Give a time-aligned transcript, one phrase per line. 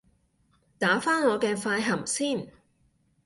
[0.79, 2.51] 打返我嘅快含先